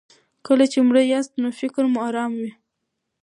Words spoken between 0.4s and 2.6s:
کله چې مړه یاست نو فکر مو ارام وي.